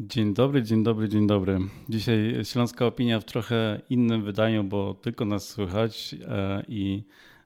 [0.00, 1.58] Dzień dobry, dzień dobry, dzień dobry.
[1.88, 7.02] Dzisiaj Śląska Opinia w trochę innym wydaniu, bo tylko nas słychać e, i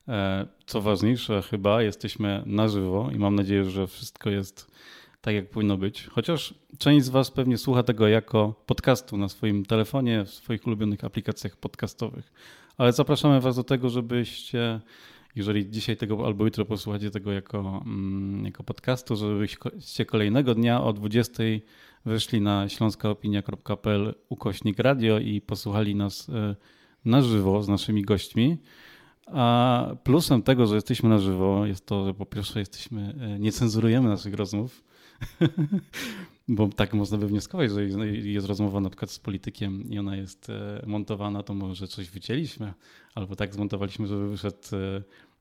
[0.08, 4.70] e, co ważniejsze chyba jesteśmy na żywo i mam nadzieję, że wszystko jest
[5.20, 6.06] tak jak powinno być.
[6.06, 11.04] Chociaż część z Was pewnie słucha tego jako podcastu na swoim telefonie, w swoich ulubionych
[11.04, 12.32] aplikacjach podcastowych.
[12.78, 14.80] Ale zapraszamy Was do tego, żebyście
[15.36, 20.92] jeżeli dzisiaj tego albo jutro posłuchacie tego jako, mm, jako podcastu, żebyście kolejnego dnia o
[20.92, 21.42] 20
[22.04, 26.56] weszli na śląskaopinia.pl ukośnik radio i posłuchali nas e,
[27.04, 28.58] na żywo z naszymi gośćmi.
[29.26, 33.52] A plusem tego, że jesteśmy na żywo, jest to, że po pierwsze jesteśmy, e, nie
[33.52, 34.84] cenzurujemy naszych rozmów,
[36.48, 37.84] bo tak można by wnioskować, że
[38.22, 42.72] jest rozmowa na przykład z politykiem i ona jest e, montowana, to może coś wycięliśmy,
[43.14, 44.58] albo tak zmontowaliśmy, żeby wyszedł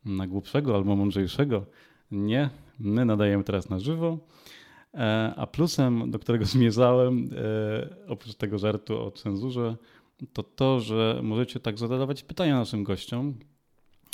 [0.06, 1.66] na głupszego albo mądrzejszego.
[2.12, 4.20] Nie, my nadajemy teraz na żywo.
[4.94, 9.76] E, a plusem, do którego zmierzałem, e, oprócz tego żartu o cenzurze,
[10.34, 13.36] to to, że możecie tak zadawać pytania naszym gościom,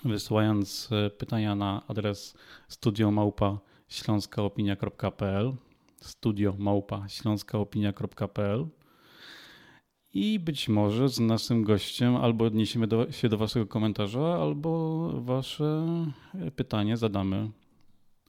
[0.06, 5.54] wysyłając e, pytania na adres studiomałpa śląskaopinia.pl
[6.02, 8.68] studio małpa śląskaopinia.pl
[10.14, 15.86] i być może z naszym gościem albo odniesiemy do, się do waszego komentarza, albo wasze
[16.56, 17.52] pytanie zadamy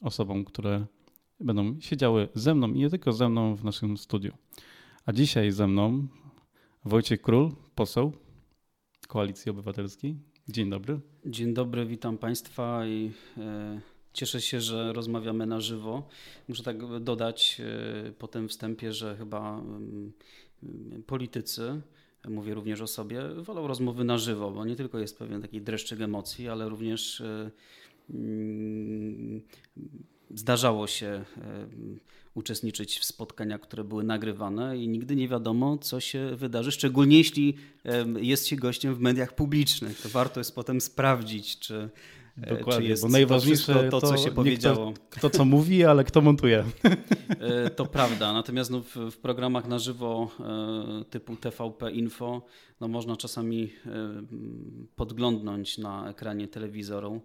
[0.00, 0.86] osobom, które
[1.41, 4.33] będą siedziały ze mną i nie tylko ze mną w naszym studiu.
[5.06, 6.06] A dzisiaj ze mną
[6.84, 8.12] Wojciech Król, poseł
[9.08, 10.16] Koalicji Obywatelskiej.
[10.48, 11.00] Dzień dobry.
[11.27, 13.81] Dzień dobry, witam Państwa i e,
[14.12, 16.09] cieszę się, że rozmawiamy na żywo.
[16.48, 19.62] Muszę tak dodać e, po tym wstępie, że chyba
[20.98, 21.81] e, politycy,
[22.28, 26.00] mówię również o sobie, wolą rozmowy na żywo, bo nie tylko jest pewien taki dreszczyk
[26.00, 27.50] emocji, ale również e,
[28.11, 29.42] mm,
[30.30, 31.24] Zdarzało się e,
[32.34, 37.56] uczestniczyć w spotkaniach, które były nagrywane i nigdy nie wiadomo, co się wydarzy, szczególnie jeśli
[38.20, 40.00] jest się gościem w mediach publicznych.
[40.00, 41.88] To warto jest potem sprawdzić, czy,
[42.42, 44.92] e, Dokładnie, czy jest bo najważniejsze to, to, co się powiedziało.
[44.92, 46.64] Kto, kto, co mówi, ale kto montuje.
[47.41, 50.30] E, to prawda, natomiast no, w, w, programach na żywo
[51.10, 52.42] typu TVP Info
[52.80, 53.72] no, można czasami
[54.97, 57.22] podglądnąć na ekranie telewizoru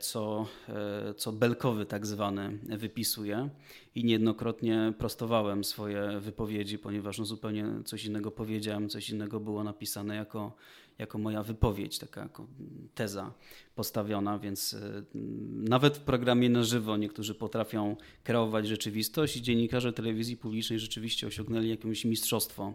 [0.00, 3.48] co, e, co belkowy tak zwany wypisuje.
[3.94, 10.16] I niejednokrotnie prostowałem swoje wypowiedzi, ponieważ no zupełnie coś innego powiedziałem, coś innego było napisane
[10.16, 10.52] jako,
[10.98, 12.46] jako moja wypowiedź, taka jako
[12.94, 13.32] teza
[13.74, 15.02] postawiona, więc e,
[15.54, 21.68] nawet w programie na żywo niektórzy potrafią kreować rzeczywistość i dziennikarze telewizji publicznej rzeczywiście osiągnęli
[21.68, 22.74] jakieś mistrzostwo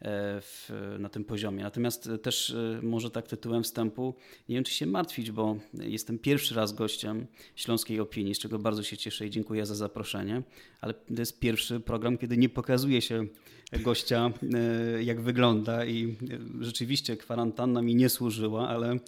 [0.00, 1.62] w, na tym poziomie.
[1.62, 4.14] Natomiast też e, może tak tytułem wstępu,
[4.48, 7.26] nie wiem czy się martwić, bo jestem pierwszy raz gościem
[7.56, 10.42] Śląskiej Opinii, z czego bardzo się cieszę i dziękuję za zaproszenie,
[10.80, 13.26] ale to jest pierwszy program, kiedy nie pokazuje się
[13.72, 16.16] gościa, e, jak wygląda i
[16.60, 18.98] rzeczywiście kwarantanna mi nie służyła, ale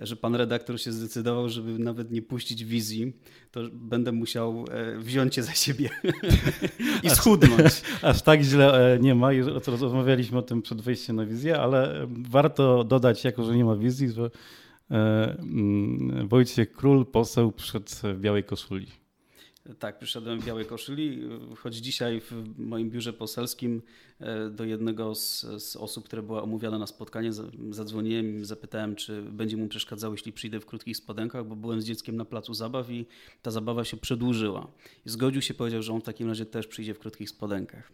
[0.00, 3.12] że pan redaktor się zdecydował, żeby nawet nie puścić wizji,
[3.50, 5.90] to będę musiał e, wziąć je za siebie
[7.04, 7.60] i schudnąć.
[7.60, 9.30] Aż, aż tak źle e, nie ma.
[9.66, 14.10] Rozmawialiśmy o tym przed wejściem na wizję, ale warto dodać, jako że nie ma wizji,
[14.10, 14.30] że
[14.90, 18.99] e, mm, Wojciech Król, poseł, przyszedł w białej koszuli.
[19.78, 23.82] Tak, przyszedłem w białej koszuli, choć dzisiaj w moim biurze poselskim
[24.20, 27.30] e, do jednego z, z osób, które była omówiona na spotkanie,
[27.70, 31.84] zadzwoniłem i zapytałem, czy będzie mu przeszkadzało, jeśli przyjdę w krótkich spodenkach, bo byłem z
[31.84, 33.06] dzieckiem na placu zabaw i
[33.42, 34.66] ta zabawa się przedłużyła.
[35.04, 37.92] Zgodził się, powiedział, że on w takim razie też przyjdzie w krótkich spodenkach.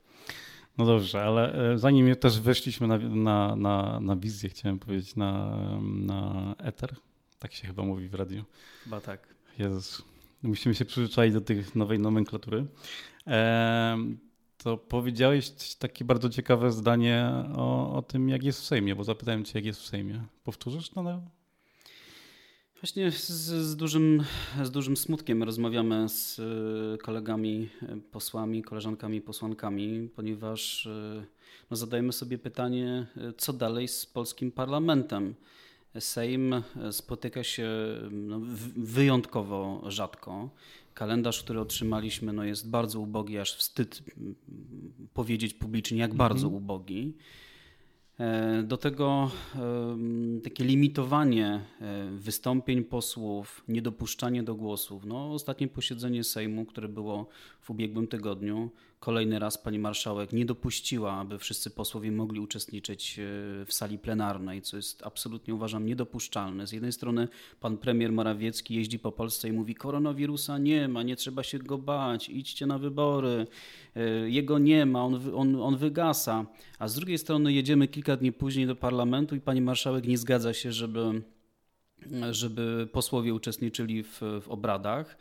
[0.78, 5.60] No dobrze, ale e, zanim też weszliśmy na, na, na, na wizję, chciałem powiedzieć, na,
[5.82, 6.96] na eter,
[7.38, 8.44] tak się chyba mówi w radiu.
[8.84, 9.34] Chyba tak.
[9.58, 10.02] Jezus,
[10.42, 12.66] musimy się przyzwyczaić do tej nowej nomenklatury.
[14.58, 19.44] To powiedziałeś takie bardzo ciekawe zdanie o, o tym, jak jest w Sejmie, bo zapytałem
[19.44, 20.24] cię, jak jest w Sejmie.
[20.44, 21.02] Powtórzysz to?
[21.02, 21.22] No?
[22.80, 24.24] Właśnie z, z, dużym,
[24.62, 27.68] z dużym smutkiem rozmawiamy z e, kolegami
[28.12, 31.24] posłami, koleżankami posłankami, ponieważ e,
[31.70, 33.06] no, zadajemy sobie pytanie,
[33.36, 35.34] co dalej z polskim parlamentem.
[36.00, 37.68] Sejm spotyka się
[38.10, 38.40] no,
[38.76, 40.50] wyjątkowo rzadko.
[40.94, 44.02] Kalendarz, który otrzymaliśmy, no, jest bardzo ubogi, aż wstyd
[45.14, 46.28] powiedzieć publicznie, jak mhm.
[46.28, 47.14] bardzo ubogi.
[48.20, 49.30] E, do tego
[50.44, 55.04] takie limitowanie e, wystąpień posłów, niedopuszczanie do głosów.
[55.04, 57.28] No, ostatnie posiedzenie Sejmu, które było
[57.60, 58.70] w ubiegłym tygodniu,
[59.06, 63.20] kolejny raz pani marszałek nie dopuściła, aby wszyscy posłowie mogli uczestniczyć
[63.66, 66.66] w sali plenarnej, co jest absolutnie uważam niedopuszczalne.
[66.66, 67.28] Z jednej strony
[67.60, 71.78] pan premier Morawiecki jeździ po Polsce i mówi: Koronawirusa nie ma, nie trzeba się go
[71.78, 73.46] bać, idźcie na wybory.
[74.26, 76.46] Jego nie ma, on, on, on wygasa.
[76.78, 80.54] A z drugiej strony jedziemy kilka dni później do parlamentu i pani marszałek nie zgadza
[80.54, 81.22] się, żeby
[82.30, 85.16] żeby posłowie uczestniczyli w, w obradach.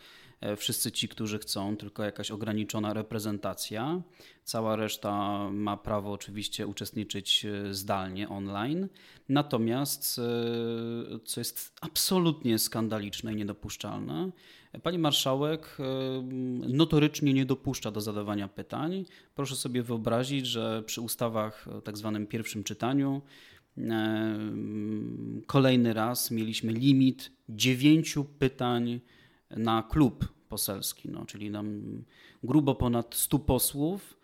[0.45, 4.01] E, wszyscy ci, którzy chcą, tylko jakaś ograniczona reprezentacja.
[4.43, 8.87] Cała reszta ma prawo oczywiście uczestniczyć e, zdalnie, online.
[9.29, 14.31] Natomiast, e, co jest absolutnie skandaliczne i niedopuszczalne,
[14.83, 15.77] pani marszałek
[16.67, 19.05] notorycznie nie dopuszcza do zadawania pytań.
[19.35, 23.21] Proszę sobie wyobrazić, że przy ustawach tak zwanym pierwszym czytaniu
[25.47, 28.99] kolejny raz mieliśmy limit dziewięciu pytań
[29.49, 31.81] na klub poselski, no, czyli nam
[32.43, 34.17] grubo ponad 100 posłów.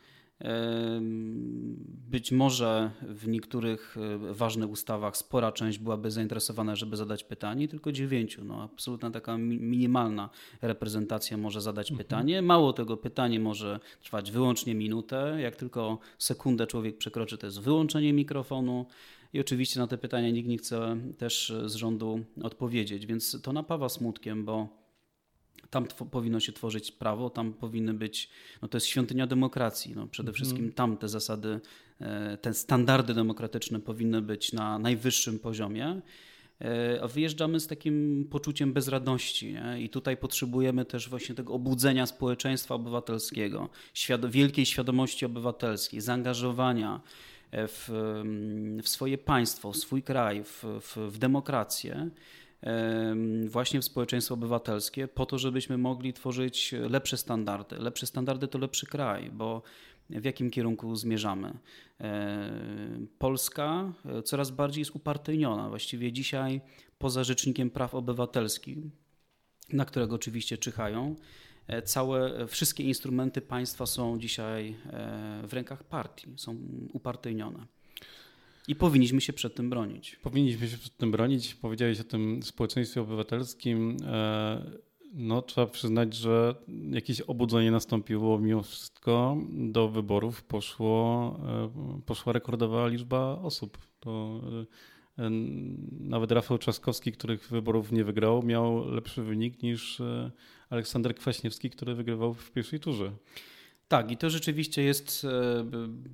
[2.10, 7.92] Być może w niektórych e, ważnych ustawach spora część byłaby zainteresowana, żeby zadać pytanie, tylko
[7.92, 8.45] dziewięciu.
[8.45, 10.30] No, absolutna taka minimalna
[10.62, 12.06] reprezentacja może zadać mhm.
[12.06, 12.42] pytanie.
[12.42, 15.38] Mało tego, pytanie może trwać wyłącznie minutę.
[15.42, 18.86] Jak tylko sekundę człowiek przekroczy, to jest wyłączenie mikrofonu.
[19.34, 23.89] I oczywiście na te pytania nikt nie chce też z rządu odpowiedzieć, więc to napawa
[23.89, 24.81] smutkiem, bo
[25.72, 28.30] tam powinno się tworzyć prawo, tam powinny być,
[28.62, 29.96] no to jest świątynia demokracji.
[29.96, 30.36] No przede mhm.
[30.36, 31.60] wszystkim tam te zasady,
[32.02, 36.02] e, te standardy demokratyczne powinny być na najwyższym poziomie.
[36.62, 39.54] E, a wyjeżdżamy z takim poczuciem bezradności.
[39.54, 39.82] Nie?
[39.82, 47.02] I tutaj potrzebujemy też właśnie tego obudzenia społeczeństwa obywatelskiego, świad wielkiej świadomości obywatelskiej, zaangażowania
[47.54, 47.90] w,
[48.84, 52.10] w swoje państwo, w swój kraj, w, w, w demokrację
[53.48, 57.75] właśnie w społeczeństwo obywatelskie, po to, żebyśmy mogli tworzyć lepsze standardy.
[57.75, 59.62] Lepsze standardy to lepszy kraj, bo
[60.10, 61.54] w jakim kierunku zmierzamy?
[63.19, 65.69] Polska e, coraz bardziej jest upartyjniona.
[65.69, 66.62] Właściwie dzisiaj
[66.98, 68.78] poza Rzecznikiem Praw Obywatelskich,
[69.74, 71.16] na którego oczywiście czyhają,
[71.68, 76.56] e, całe, wszystkie instrumenty państwa są dzisiaj e, w rękach partii, są
[76.94, 77.68] upartyjnione.
[78.68, 80.16] I powinniśmy się przed tym bronić.
[80.16, 81.56] Powinniśmy się przed tym bronić.
[81.56, 83.98] Powiedziałeś o tym społeczeństwie obywatelskim.
[84.06, 84.72] E,
[85.13, 86.56] no, trzeba przyznać, że
[86.92, 89.38] jakieś obudzenie nastąpiło mimo wszystko.
[89.50, 91.40] Do wyborów poszło,
[91.98, 93.78] e, poszła rekordowa liczba osób.
[94.00, 94.42] To
[95.18, 95.30] e,
[96.00, 100.02] nawet Rafał Trzaskowski, których wyborów nie wygrał, miał lepszy wynik niż
[100.69, 103.12] Aleksander Kwaśniewski, który wygrywał w pierwszej turze.
[103.92, 105.64] Tak, i to rzeczywiście jest e,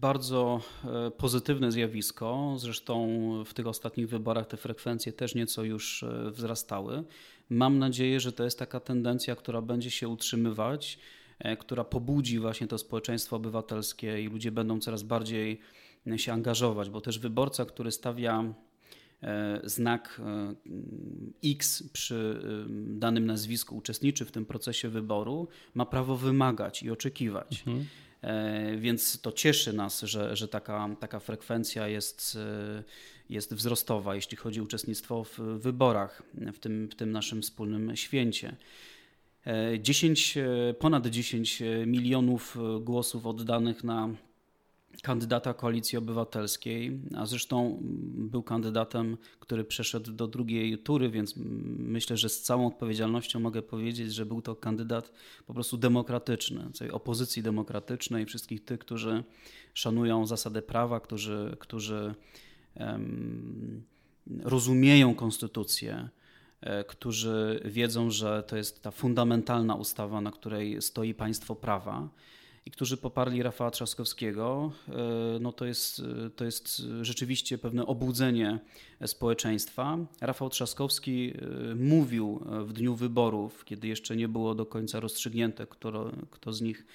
[0.02, 2.56] bardzo e, pozytywne zjawisko.
[2.58, 3.08] Zresztą
[3.46, 7.04] w tych ostatnich wyborach te frekwencje też nieco już e, wzrastały.
[7.50, 11.00] Mam nadzieję, że to jest taka tendencja, która będzie się utrzymywać,
[11.60, 15.60] która pobudzi właśnie to społeczeństwo obywatelskie i ludzie będą coraz bardziej
[16.16, 18.54] się angażować, bo też wyborca, który stawia
[19.64, 20.56] znak e,
[21.52, 22.42] X przy
[22.88, 27.64] danym nazwisku uczestniczy w tym procesie wyboru, ma prawo wymagać i oczekiwać.
[27.68, 27.86] Mhm.
[28.22, 32.38] E, więc to cieszy nas, że, że taka, taka frekwencja jest,
[33.30, 36.24] jest wzrostowa, jeśli chodzi o uczestnictwo w wyborach,
[36.54, 38.56] w tym, w tym naszym wspólnym święcie.
[39.80, 40.38] 10,
[40.80, 44.10] ponad 10 milionów głosów oddanych na
[45.02, 47.80] kandydata Koalicji Obywatelskiej, a zresztą
[48.14, 51.34] był kandydatem, który przeszedł do drugiej tury, więc
[51.78, 55.12] myślę, że z całą odpowiedzialnością mogę powiedzieć, że był to kandydat
[55.48, 59.24] po prostu demokratyczny, tej opozycji demokratycznej, wszystkich tych, którzy
[59.74, 62.16] szanują zasadę prawa, którzy, którzy
[62.76, 63.84] um,
[64.44, 66.10] rozumieją konstytucję,
[66.62, 72.10] e, którzy wiedzą, że to jest ta fundamentalna ustawa, na której stoi państwo prawa
[72.68, 74.94] i którzy poparli Rafała Trzaskowskiego, e,
[75.40, 76.02] no to jest,
[76.36, 78.60] to jest rzeczywiście pewne obudzenie
[79.06, 79.98] społeczeństwa.
[80.22, 81.34] Rafał Trzaskowski
[81.72, 86.62] e, mówił w dniu wyborów, kiedy jeszcze nie było do końca rozstrzygnięte, kto, kto z
[86.62, 86.86] nich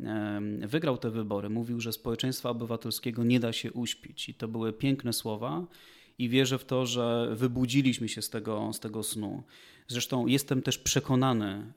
[0.00, 4.28] e, wygrał te wybory, mówił, że społeczeństwa obywatelskiego nie da się uśpić.
[4.28, 5.66] I to były piękne słowa
[6.18, 9.42] i wierzę w to, że wybudziliśmy się z tego, z tego snu.
[9.88, 11.72] Zresztą jestem też przekonany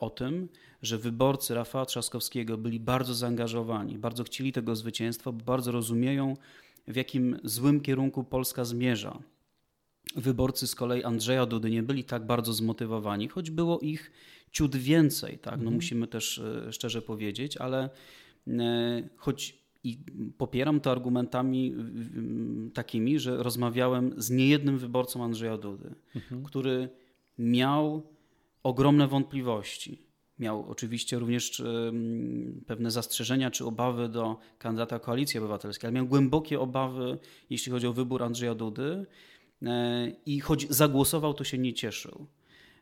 [0.00, 0.48] o tym,
[0.84, 6.36] że wyborcy Rafała Trzaskowskiego byli bardzo zaangażowani, bardzo chcieli tego zwycięstwa, bo bardzo rozumieją,
[6.88, 9.18] w jakim złym kierunku Polska zmierza.
[10.16, 14.12] Wyborcy z kolei Andrzeja Dudy nie byli tak bardzo zmotywowani, choć było ich
[14.52, 15.54] ciut więcej, tak?
[15.54, 15.74] no mhm.
[15.74, 17.90] musimy też e, szczerze powiedzieć, ale
[18.48, 19.98] e, choć i
[20.38, 21.74] popieram to argumentami
[22.74, 26.44] takimi, że rozmawiałem z niejednym wyborcą Andrzeja Dudy, mhm.
[26.44, 26.88] który
[27.38, 28.02] miał
[28.62, 30.04] ogromne wątpliwości
[30.38, 31.62] miał oczywiście również
[32.66, 37.18] pewne zastrzeżenia czy obawy do kandydata Koalicji Obywatelskiej, ale miał głębokie obawy,
[37.50, 39.06] jeśli chodzi o wybór Andrzeja Dudy
[39.62, 42.26] e, i choć zagłosował, to się nie cieszył.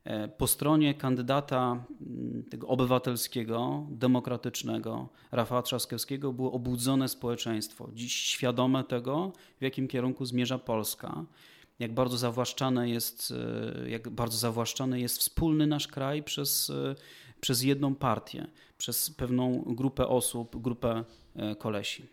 [0.05, 8.85] E, po stronie kandydata mm, tego obywatelskiego, demokratycznego Rafała Trzaskowskiego było obudzone społeczeństwo, dziś świadome
[8.85, 11.25] tego, w jakim kierunku zmierza Polska
[11.79, 13.35] jak bardzo zawłaszczane jest,
[13.85, 16.73] e, jak bardzo zawłaszczany jest wspólny nasz kraj przez,
[17.43, 18.47] przez jedną partię,
[18.79, 21.05] przez pewną grupę osób, grupę
[21.37, 22.07] e, kolesi.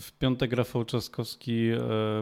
[0.00, 1.68] W piątek Rafał Trzaskowski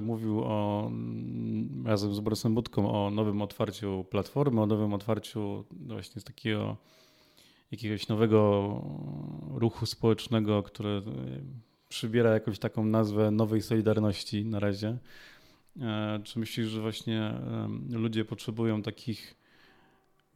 [0.02, 6.20] mówił o, mm, razem z Borysem Budką o nowym otwarciu Platformy, o nowym otwarciu właśnie
[6.20, 6.76] z takiego
[7.70, 8.82] jakiegoś nowego
[9.54, 11.02] ruchu społecznego, który
[11.88, 14.98] przybiera jakąś taką nazwę nowej Solidarności na razie.
[15.80, 17.34] E, czy myślisz, że właśnie
[17.90, 19.36] ludzie potrzebują takich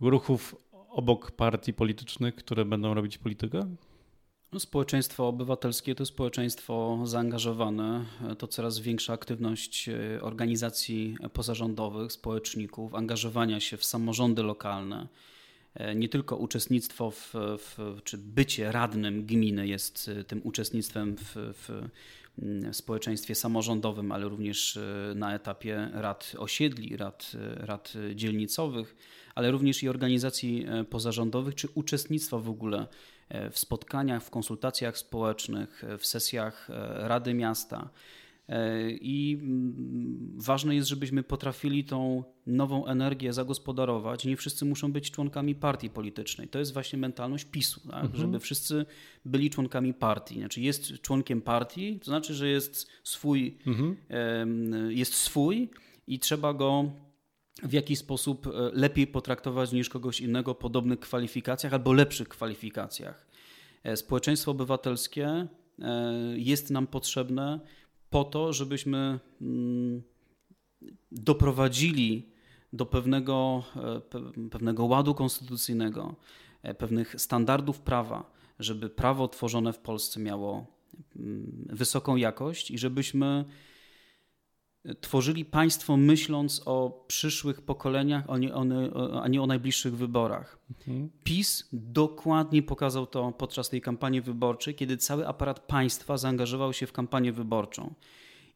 [0.00, 0.56] ruchów
[0.98, 3.74] obok partii politycznych, które będą robić politykę?
[4.52, 8.04] No, społeczeństwo obywatelskie to społeczeństwo zaangażowane,
[8.38, 15.08] to coraz większa aktywność e, organizacji pozarządowych, społeczników, angażowania się w samorządy lokalne.
[15.74, 21.80] E, nie tylko uczestnictwo w, w czy bycie radnym gminy jest tym uczestnictwem w, w
[22.72, 28.96] społeczeństwie samorządowym, ale również e, na etapie rad osiedli, rad, e, rad dzielnicowych,
[29.38, 32.86] ale również i organizacji e, pozarządowych, czy uczestnictwa w ogóle
[33.50, 37.90] w spotkaniach, w konsultacjach społecznych, w sesjach Rady Miasta.
[38.48, 44.24] E, I mm, ważne jest, żebyśmy potrafili tą nową energię zagospodarować.
[44.24, 46.48] Nie wszyscy muszą być członkami partii politycznej.
[46.48, 48.04] To jest właśnie mentalność PiSu, tak?
[48.04, 48.20] mhm.
[48.20, 48.86] żeby wszyscy
[49.24, 50.38] byli członkami partii.
[50.38, 53.96] Znaczy jest członkiem partii, to znaczy, że jest swój, mhm.
[54.90, 55.70] jest swój
[56.06, 56.90] i trzeba go
[57.62, 63.26] w jakiś sposób e, lepiej potraktować niż kogoś innego podobnych kwalifikacjach albo lepszych kwalifikacjach.
[63.82, 65.46] E, społeczeństwo obywatelskie
[66.36, 67.60] jest nam potrzebne
[68.10, 70.02] po to, żebyśmy mm,
[71.12, 72.32] doprowadzili
[72.72, 76.14] do pewnego, e, pewnego ładu konstytucyjnego,
[76.62, 80.66] e, pewnych standardów prawa, żeby prawo tworzone w Polsce miało
[81.16, 83.44] mm, wysoką jakość i żebyśmy
[85.00, 88.24] tworzyli państwo myśląc o przyszłych pokoleniach,
[89.22, 90.58] a nie, o najbliższych wyborach.
[90.70, 91.10] Mhm.
[91.24, 96.92] PiS dokładnie pokazał to podczas tej kampanii wyborczej, kiedy cały aparat państwa zaangażował się w
[96.92, 97.94] kampanię wyborczą.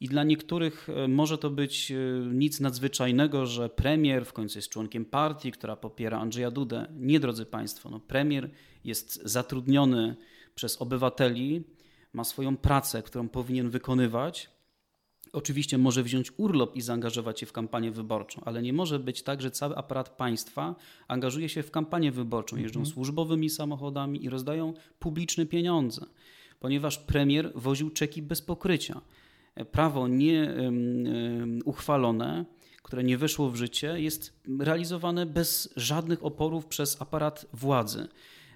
[0.01, 1.97] I dla niektórych e, może to być e,
[2.35, 6.87] nic nadzwyczajnego, że premier w końcu jest członkiem partii, która popiera Andrzeja Dudę.
[6.97, 8.51] Nie, drodzy Państwo, no premier
[8.85, 10.17] jest zatrudniony
[10.55, 11.65] przez obywateli,
[12.13, 14.52] ma swoją pracę, którą powinien wykonywać
[15.33, 19.43] Oczywiście może wziąć urlop i zaangażować się w kampanię wyborczą, ale nie może być tak,
[19.43, 20.75] że cały aparat państwa
[21.09, 22.95] angażuje się w kampanię wyborczą, jeżdżą mhm.
[22.95, 26.07] służbowymi samochodami i rozdają publiczne pieniądze,
[26.61, 29.01] ponieważ premier woził czeki bez pokrycia.
[29.73, 30.55] Prawo nie
[31.65, 32.45] uchwalone,
[32.83, 38.09] które nie weszło w życie, jest realizowane bez żadnych oporów przez aparat władzy.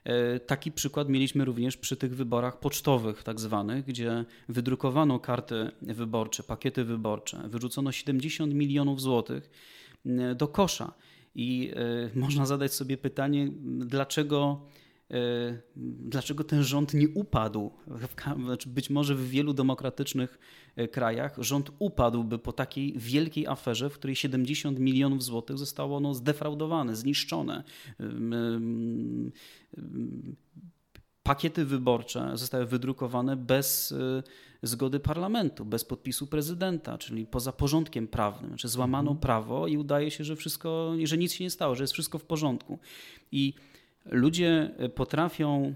[0.06, 6.42] E, taki przykład mieliśmy również przy tych wyborach pocztowych, tak zwanych, gdzie wydrukowano karty wyborcze,
[6.42, 9.50] pakiety wyborcze, wyrzucono 70 milionów złotych
[10.06, 10.92] e, do kosza.
[11.34, 11.72] I
[12.14, 13.48] e, można zadać sobie pytanie,
[13.78, 14.60] dlaczego
[16.06, 17.70] dlaczego ten rząd nie upadł.
[18.44, 20.38] Znaczy, być może w wielu demokratycznych
[20.76, 26.14] e, krajach rząd upadłby po takiej wielkiej aferze, w której 70 milionów złotych zostało no,
[26.14, 27.64] zdefraudowane, zniszczone.
[31.22, 34.22] Pakiety wyborcze zostały wydrukowane bez e,
[34.62, 38.50] zgody parlamentu, bez podpisu prezydenta, czyli poza porządkiem prawnym.
[38.50, 39.20] Znaczy złamano mhm.
[39.20, 42.24] prawo i udaje się, że wszystko, że nic się nie stało, że jest wszystko w
[42.24, 42.78] porządku.
[43.32, 43.54] I
[44.10, 45.74] ludzie potrafią,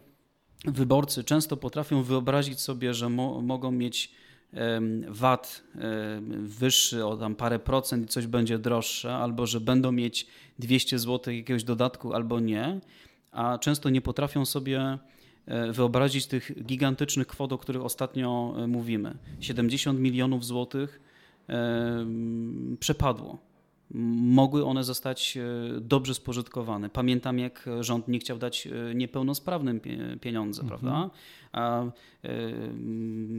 [0.64, 4.12] wyborcy często potrafią wyobrazić sobie, że mo mogą mieć
[5.08, 5.64] VAT
[6.42, 10.26] wyższy o tam parę procent i coś będzie droższe, albo że będą mieć
[10.58, 12.80] 200 zł jakiegoś dodatku, albo nie,
[13.32, 14.98] a często nie potrafią sobie
[15.46, 19.18] e, wyobrazić tych gigantycznych kwot, o których ostatnio e, mówimy.
[19.40, 21.00] 70 milionów złotych
[22.80, 23.38] przepadło
[23.94, 26.90] mogły one zostać e, dobrze spożytkowane.
[26.90, 29.80] Pamiętam, jak rząd nie chciał dać e, niepełnosprawnym
[30.20, 30.80] pieniądze, mhm.
[30.80, 31.10] prawda?
[31.52, 31.90] A e,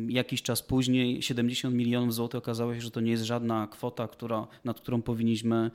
[0.08, 4.48] jakiś czas później 70 milionów złotych okazało się, że to nie jest żadna kwota, która,
[4.66, 5.72] nad którą powinniśmy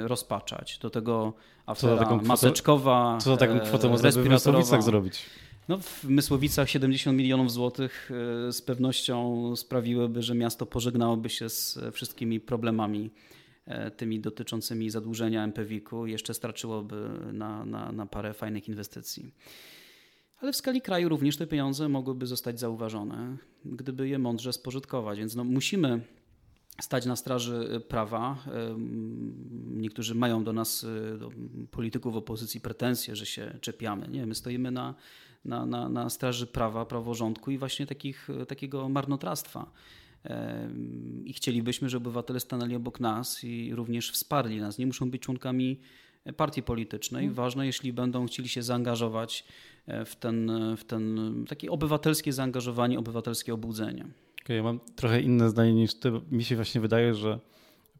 [0.00, 0.78] rozpaczać.
[0.78, 1.32] Do tego
[1.66, 5.22] afera co kwotę, maseczkowa, Co za taką kwotę można by w Mysłowicach zrobić?
[5.68, 8.10] No, w Mysłowicach 70 milionów złotych
[8.50, 13.10] z pewnością sprawiłyby, że miasto pożegnałoby się z wszystkimi problemami
[13.96, 19.34] tymi dotyczącymi zadłużenia MPWiK-u jeszcze starczyłoby na, na, na parę fajnych inwestycji.
[20.40, 25.18] Ale w skali kraju również te pieniądze mogłyby zostać zauważone, gdyby je mądrze spożytkować.
[25.18, 26.00] Więc no, musimy
[26.80, 28.44] stać na straży prawa.
[29.70, 30.86] Niektórzy mają do nas,
[31.18, 31.30] do
[31.70, 34.08] polityków opozycji, pretensje, że się czepiamy.
[34.08, 34.94] Nie, my stoimy na,
[35.44, 39.70] na, na, na straży prawa, praworządku i właśnie takich, takiego marnotrawstwa.
[41.24, 44.78] I chcielibyśmy, żeby obywatele stanęli obok nas i również wsparli nas.
[44.78, 45.80] Nie muszą być członkami
[46.36, 47.24] partii politycznej.
[47.24, 47.34] Mhm.
[47.34, 49.44] Ważne, jeśli będą chcieli się zaangażować
[49.86, 54.06] e, w ten, w ten takie obywatelskie zaangażowanie, obywatelskie obudzenie.
[54.44, 56.12] Okay, ja mam trochę inne zdanie niż ty.
[56.30, 57.40] Mi się właśnie wydaje, że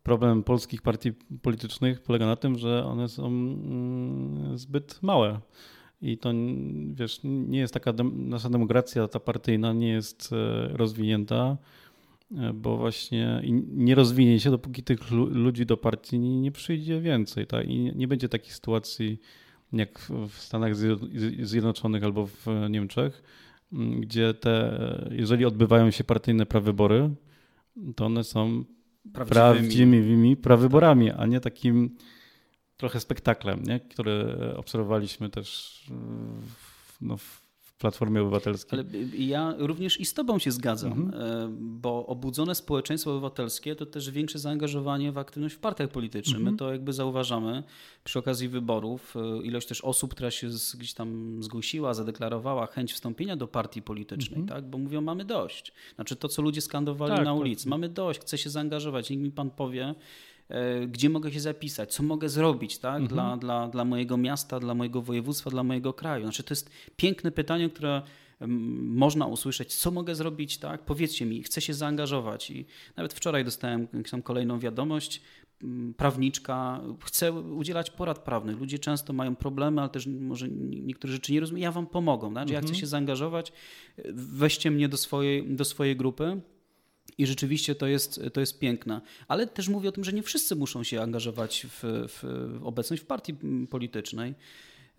[0.02, 1.12] problem polskich partii
[1.42, 5.40] politycznych polega na tym, że one są mm, zbyt małe.
[6.02, 6.32] I to,
[6.94, 11.56] wiesz, nie jest taka, nasza demokracja, ta partyjna nie jest e, rozwinięta,
[12.54, 17.46] bo właśnie nie rozwinie się, dopóki tych ludzi do partii nie, przyjdzie więcej.
[17.46, 17.68] Tak?
[17.68, 19.20] I nie będzie takich sytuacji
[19.72, 20.76] jak w Stanach
[21.42, 23.22] Zjednoczonych albo w Niemczech,
[24.00, 24.78] gdzie te,
[25.10, 27.10] jeżeli odbywają się partyjne prawybory,
[27.96, 28.64] to one są
[29.12, 31.96] prawdziwymi, prawdziwymi prawyborami, a nie takim
[32.76, 33.80] trochę spektaklem, nie?
[33.80, 35.80] który obserwowaliśmy też
[36.40, 37.43] w, no, w
[37.78, 38.78] Platformie Obywatelskiej.
[38.78, 38.88] Ale
[39.18, 41.22] ja również i z Tobą się zgadzam, mhm.
[41.22, 46.36] E, bo obudzone społeczeństwo obywatelskie to też większe zaangażowanie w aktywność w partiach politycznych.
[46.36, 46.52] Mhm.
[46.52, 47.62] My to jakby zauważamy
[48.04, 49.16] przy okazji wyborów.
[49.16, 54.40] E, ilość też osób, która się gdzieś tam zgłosiła, zadeklarowała chęć wstąpienia do partii politycznej,
[54.40, 54.60] mhm.
[54.60, 54.70] tak?
[54.70, 55.72] bo mówią, mamy dość.
[55.94, 57.70] Znaczy to, co ludzie skandowali tak, na ulicy, tak.
[57.70, 59.10] mamy dość, chcę się zaangażować.
[59.10, 59.94] Niech mi Pan powie,
[60.88, 63.00] gdzie mogę się zapisać, co mogę zrobić tak?
[63.00, 63.08] Mhm.
[63.08, 66.24] dla, dla, dla mojego miasta, dla mojego województwa, dla mojego kraju.
[66.24, 68.02] Znaczy, to jest piękne pytanie, które
[68.80, 70.84] można usłyszeć, co mogę zrobić, tak?
[70.84, 72.50] Powiedzcie mi, chcę się zaangażować.
[72.50, 73.88] I nawet wczoraj dostałem
[74.24, 75.22] kolejną wiadomość.
[75.96, 78.58] Prawniczka chce udzielać porad prawnych.
[78.58, 81.62] Ludzie często mają problemy, ale też może niektóre rzeczy nie rozumieją.
[81.62, 82.34] Ja wam pomogę.
[82.34, 82.50] Tak?
[82.50, 82.80] Ja chcę mhm.
[82.80, 83.52] się zaangażować,
[84.14, 86.40] weźcie mnie do swojej, do swojej grupy.
[87.18, 89.00] I rzeczywiście to jest, to jest piękne.
[89.28, 93.06] Ale też mówię o tym, że nie wszyscy muszą się angażować w, w obecność w
[93.06, 93.34] partii
[93.70, 94.34] politycznej.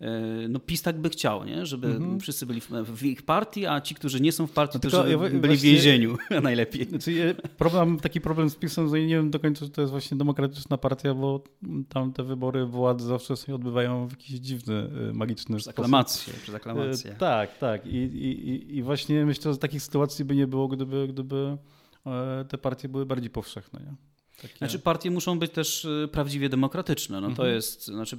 [0.00, 1.66] E, no PiS tak by chciał, nie?
[1.66, 2.20] żeby mhm.
[2.20, 5.08] wszyscy byli w, w, ich partii, a ci, którzy nie są w partii, no to
[5.08, 6.84] ja, byli w więzieniu najlepiej.
[6.84, 10.16] Znaczy, problem, taki problem z PiSem, że nie wiem do końca, czy to jest właśnie
[10.16, 11.44] demokratyczna partia, bo
[11.88, 16.54] tam te wybory władzy zawsze się odbywają w jakiś dziwny, y, magiczny przez aklamację, Przez
[16.54, 17.12] aklamację.
[17.12, 17.86] E, tak, tak.
[17.86, 21.56] I, i, I właśnie myślę, że takich sytuacji by nie było, gdyby, gdyby
[22.48, 23.80] te partie były bardziej powszechne.
[23.80, 23.96] Nie?
[24.42, 24.58] Takie...
[24.58, 27.20] Znaczy partie muszą być też e, prawdziwie demokratyczne.
[27.20, 27.54] No to mhm.
[27.54, 28.18] jest, znaczy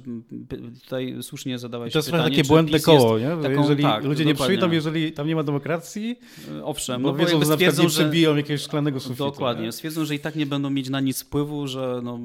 [0.82, 2.10] tutaj słusznie zadałeś pytanie.
[2.10, 3.28] To jest takie błędne koło, nie?
[3.42, 6.18] Taką, jeżeli tak, ludzie nie przyjdą, jeżeli tam nie ma demokracji,
[6.58, 9.24] e, owszem, bo, bo wiedzą, że na przykład nie przebiją jakiegoś szklanego sufitu.
[9.24, 9.72] Dokładnie, nie?
[9.72, 12.18] stwierdzą, że i tak nie będą mieć na nic wpływu, że no,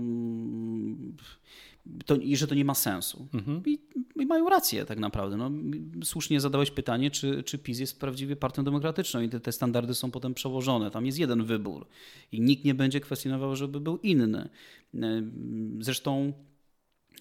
[2.05, 3.27] to, i że to nie ma sensu.
[3.33, 3.63] Mhm.
[3.65, 3.79] I,
[4.15, 5.37] I, mają rację tak naprawdę.
[5.37, 5.51] No,
[6.03, 10.11] słusznie zadałeś pytanie, czy, czy PiS jest prawdziwie partią demokratyczną i te, te, standardy są
[10.11, 10.91] potem przełożone.
[10.91, 11.87] Tam jest jeden wybór
[12.31, 14.49] i nikt nie będzie kwestionował, żeby był inny.
[14.95, 14.99] E,
[15.79, 16.33] zresztą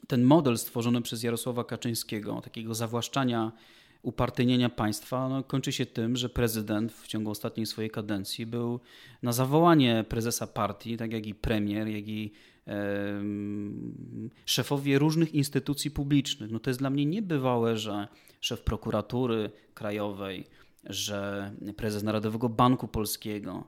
[0.06, 3.52] ten model stworzony przez Jarosława Kaczyńskiego, takiego zawłaszczania
[4.02, 8.80] upartyjnienia państwa no, kończy się tym, że prezydent w ciągu ostatniej swojej kadencji był
[9.22, 12.32] na zawołanie prezesa partii, tak jak i premier, jak i
[14.46, 16.50] szefowie różnych instytucji publicznych.
[16.50, 18.08] No to jest dla mnie niebywałe, że
[18.40, 20.46] szef prokuratury krajowej,
[20.84, 23.64] że prezes Narodowego Banku Polskiego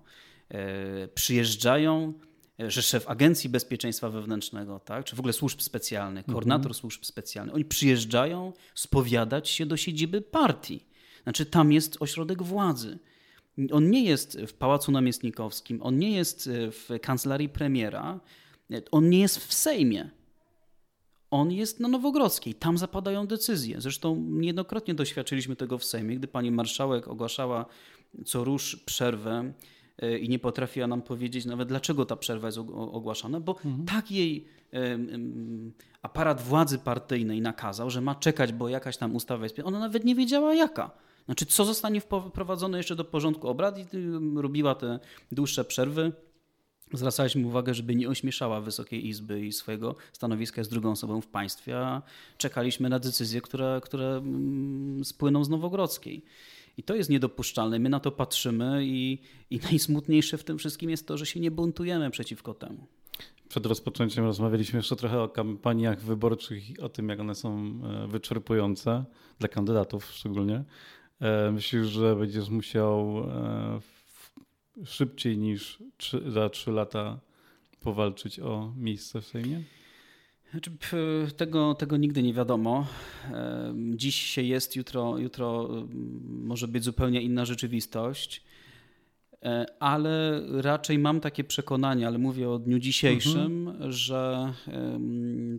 [0.48, 2.12] e, przyjeżdżają,
[2.60, 6.34] e, że szef Agencji Bezpieczeństwa Wewnętrznego, tak, czy w ogóle służb specjalnych, mhm.
[6.34, 6.74] koordynator mhm.
[6.74, 10.86] służb specjalnych, oni przyjeżdżają spowiadać się do siedziby partii.
[11.22, 12.98] Znaczy tam jest ośrodek władzy.
[13.72, 18.20] On nie jest w Pałacu Namiestnikowskim, on nie jest w kancelarii premiera,
[18.90, 20.10] on nie jest w Sejmie.
[21.30, 22.54] On jest na Nowogrodzkiej.
[22.54, 23.80] Tam zapadają decyzje.
[23.80, 27.66] Zresztą niejednokrotnie doświadczyliśmy tego w Sejmie, gdy pani marszałek ogłaszała
[28.24, 29.52] co rusz przerwę
[29.98, 33.84] e, i nie potrafiła nam powiedzieć nawet, dlaczego ta przerwa jest ogłaszana, bo mhm.
[33.84, 34.46] tak jej
[36.02, 39.60] aparat władzy partyjnej nakazał, że ma czekać, bo jakaś tam ustawa jest.
[39.64, 40.90] Ona nawet nie wiedziała jaka.
[41.24, 43.86] Znaczy, co zostanie wprowadzone jeszcze do porządku obrad i
[44.36, 44.98] robiła te
[45.32, 46.12] dłuższe przerwy
[46.92, 51.78] zwracaliśmy uwagę, żeby nie ośmieszała Wysokiej Izby i swojego stanowiska z drugą osobą w państwie,
[51.78, 52.02] a
[52.38, 56.24] czekaliśmy na decyzje, które, które mm, spłyną z Nowogrodzkiej.
[56.78, 57.78] I to jest niedopuszczalne.
[57.78, 59.18] My na to patrzymy i,
[59.50, 62.86] i najsmutniejsze w tym wszystkim jest to, że się nie buntujemy przeciwko temu.
[63.48, 68.08] Przed rozpoczęciem rozmawialiśmy jeszcze trochę o kampaniach wyborczych i o tym, jak one są e,
[68.08, 69.04] wyczerpujące
[69.38, 70.64] dla kandydatów szczególnie.
[71.20, 73.80] E, myślisz, że będziesz musiał e,
[74.84, 77.20] szybciej niż 3, za 3 lata
[77.80, 79.62] powalczyć o miejsce w Sejmie?
[80.50, 80.70] Znaczy,
[81.36, 82.86] tego, tego nigdy nie wiadomo.
[83.94, 85.68] Dziś się jest, jutro, jutro
[86.28, 88.42] może być zupełnie inna rzeczywistość.
[89.44, 93.92] E, ale raczej mam takie przekonanie, ale mówię o dniu dzisiejszym, mhm.
[93.92, 94.52] że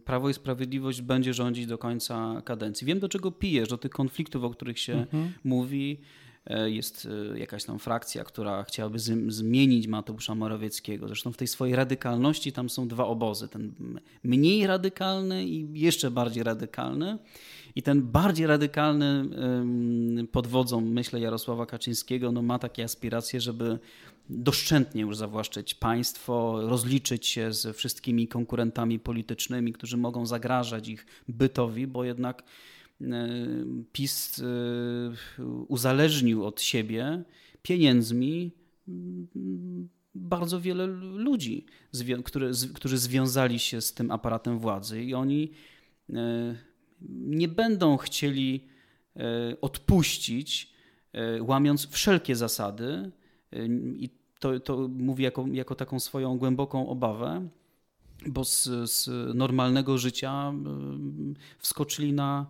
[0.06, 2.88] Prawo i Sprawiedliwość będzie rządzić do końca kadencji.
[2.88, 5.34] Wiem, do czego pijesz, do tych konfliktów, o których się mhm.
[5.44, 6.00] mówi.
[6.48, 11.08] E, jest e, jakaś tam frakcja, która chciałaby zmienić Mateusza Morawieckiego.
[11.08, 13.48] Zresztą w tej swojej radykalności tam są dwa obozy.
[13.48, 13.74] Ten
[14.24, 17.18] mniej radykalny i jeszcze bardziej radykalny.
[17.76, 19.26] I ten bardziej radykalny
[20.32, 23.80] pod wodzą, myślę, Jarosława Kaczyńskiego, no ma takie aspiracje, żeby
[24.30, 31.88] doszczętnie już zawłaszczyć państwo, rozliczyć się ze wszystkimi konkurentami politycznymi, którzy mogą zagrażać ich bytowi,
[31.88, 32.44] bo jednak
[33.92, 34.46] PiS e,
[35.68, 37.24] uzależnił od siebie
[37.62, 38.52] pieniędzmi
[38.88, 41.66] mm, bardzo wiele ludzi,
[42.74, 45.52] którzy związali się z tym aparatem władzy i oni
[46.14, 46.56] e,
[47.10, 48.68] nie będą chcieli
[49.16, 49.22] e,
[49.62, 50.74] odpuścić,
[51.14, 53.12] e, łamiąc wszelkie zasady.
[53.52, 53.66] E,
[53.98, 57.50] I to, to mówię jako, jako taką swoją głęboką obawę,
[58.28, 60.54] bo z, z normalnego życia
[61.58, 62.46] wskoczyli na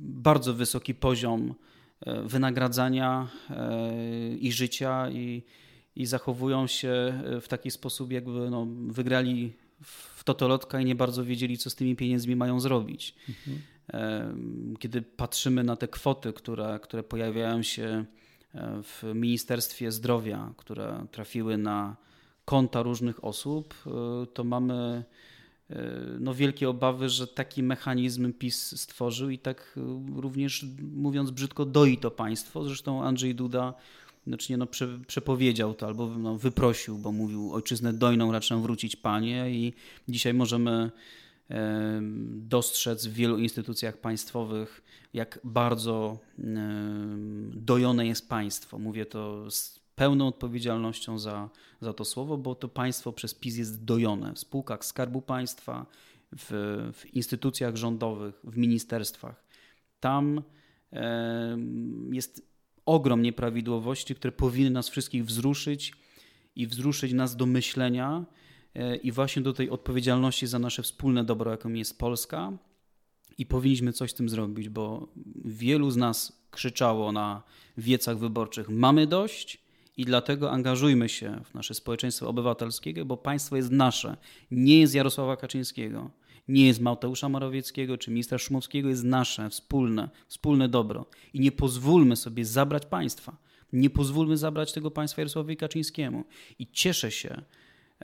[0.00, 1.54] bardzo wysoki poziom
[2.24, 3.28] wynagradzania
[4.40, 5.42] i życia i,
[5.96, 11.58] i zachowują się w taki sposób, jakby no, wygrali w totolotka i nie bardzo wiedzieli,
[11.58, 13.14] co z tymi pieniędzmi mają zrobić.
[13.28, 13.60] Mhm.
[14.78, 18.04] Kiedy patrzymy na te kwoty, które, które pojawiają się
[18.54, 21.96] e, w Ministerstwie Zdrowia, które trafiły na
[22.44, 25.04] konta różnych osób, e, to mamy e,
[26.20, 29.78] no, wielkie obawy, że taki mechanizm PiS stworzył i tak
[30.16, 32.64] również, mówiąc brzydko, doi to państwo.
[32.64, 33.74] Zresztą Andrzej Duda
[34.26, 39.50] znaczy no, prze, przepowiedział to albo no, wyprosił, bo mówił ojczyznę dojną raczę wrócić panie
[39.50, 39.72] i
[40.08, 40.90] dzisiaj możemy
[41.50, 44.82] e, dostrzec w wielu instytucjach państwowych,
[45.14, 46.42] jak bardzo e,
[47.52, 48.78] dojone jest państwo.
[48.78, 53.84] Mówię to z pełną odpowiedzialnością za, za to słowo, bo to państwo przez PiS jest
[53.84, 55.86] dojone w spółkach Skarbu Państwa,
[56.32, 56.48] w,
[56.92, 59.44] w instytucjach rządowych, w ministerstwach.
[60.00, 60.42] Tam
[60.92, 61.58] e,
[62.12, 62.42] jest
[62.86, 65.92] ogrom nieprawidłowości, które powinny nas wszystkich wzruszyć
[66.56, 68.24] i wzruszyć nas do myślenia
[68.74, 72.52] e, i właśnie do tej odpowiedzialności za nasze wspólne dobro, jaką jest Polska.
[73.38, 75.08] I powinniśmy coś z tym zrobić, bo
[75.44, 77.42] wielu z nas krzyczało na
[77.76, 79.69] wiecach wyborczych: Mamy dość,
[80.00, 84.16] i dlatego angażujmy się w nasze społeczeństwo obywatelskie, bo państwo jest nasze,
[84.50, 86.10] nie jest Jarosława Kaczyńskiego
[86.48, 91.06] nie jest Mateusza Morawieckiego czy ministra Szumowskiego, jest nasze, wspólne, wspólne dobro.
[91.34, 93.36] I nie pozwólmy sobie zabrać państwa.
[93.72, 96.24] Nie pozwólmy zabrać tego państwa Jarosławowi Kaczyńskiemu.
[96.58, 97.42] I cieszę się,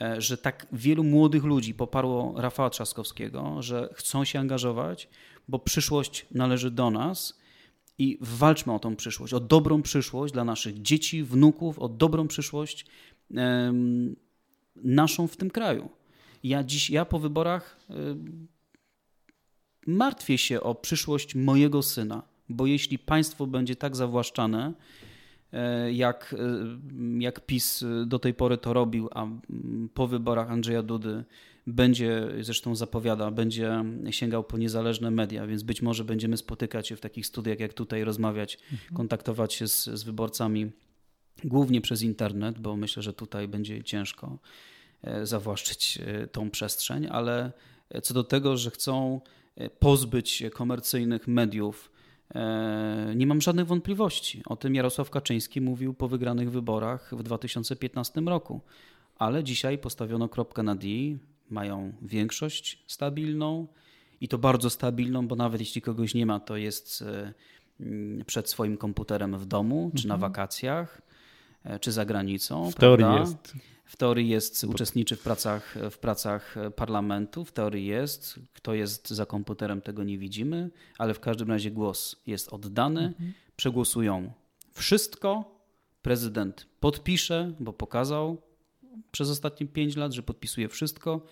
[0.00, 5.08] e, że tak wielu młodych ludzi poparło Rafała Trzaskowskiego, że chcą się angażować,
[5.48, 7.38] bo przyszłość należy do nas
[7.98, 12.86] i walczmy o tą przyszłość, o dobrą przyszłość dla naszych dzieci, wnuków, o dobrą przyszłość
[14.76, 15.88] naszą w tym kraju.
[16.44, 17.86] Ja dziś, ja po wyborach
[19.86, 24.72] martwię się o przyszłość mojego syna, bo jeśli państwo będzie tak zawłaszczane,
[25.52, 26.34] y, jak,
[27.18, 31.24] y, jak PiS do tej pory to robił, a mm, po wyborach Andrzeja Dudy
[31.66, 37.00] będzie, zresztą zapowiada, będzie sięgał po niezależne media, więc być może będziemy spotykać się w
[37.00, 38.96] takich studiach jak tutaj, rozmawiać, mhm.
[38.96, 40.70] kontaktować się z, z wyborcami
[41.44, 44.38] głównie przez internet, bo myślę, że tutaj będzie ciężko.
[45.02, 47.52] E, zawłaszczyć e, tą przestrzeń, ale
[48.02, 49.20] co do tego, że chcą
[49.56, 51.92] e, pozbyć się komercyjnych mediów,
[53.16, 54.42] nie mam żadnych wątpliwości.
[54.46, 58.60] O tym Jarosław Kaczyński mówił po wygranych wyborach w 2015 roku.
[59.16, 60.86] Ale dzisiaj postawiono kropkę na D,
[61.50, 63.66] mają większość stabilną
[64.20, 67.04] i to bardzo stabilną, bo nawet jeśli kogoś nie ma, to jest
[68.26, 70.32] przed swoim komputerem w domu, czy na mhm.
[70.32, 71.02] wakacjach,
[71.80, 72.70] czy za granicą.
[72.70, 73.54] W teorii jest
[73.86, 78.40] w teorii jest, uczestniczy w pracach, w pracach parlamentu, w teorii jest.
[78.52, 83.00] Kto jest za komputerem, tego nie widzimy, ale w każdym razie głos jest oddany.
[83.00, 83.32] Mhm.
[83.56, 84.32] Przegłosują
[84.72, 85.56] wszystko.
[86.02, 88.42] Prezydent podpisze, bo pokazał
[89.12, 91.26] przez ostatnie pięć lat, że podpisuje wszystko